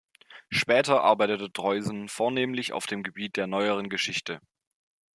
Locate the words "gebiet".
3.03-3.37